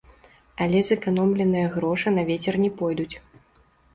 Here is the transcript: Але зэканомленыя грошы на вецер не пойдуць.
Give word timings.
Але 0.63 0.79
зэканомленыя 0.87 1.67
грошы 1.75 2.13
на 2.17 2.23
вецер 2.29 2.57
не 2.63 2.71
пойдуць. 2.83 3.15